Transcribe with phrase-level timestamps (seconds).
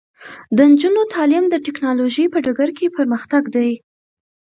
[0.55, 3.71] د نجونو تعلیم د ټیکنالوژۍ په ډګر کې پرمختګ دی.